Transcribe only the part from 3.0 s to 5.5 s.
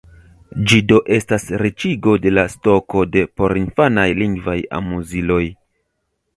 de porinfanaj lingvaj amuziloj.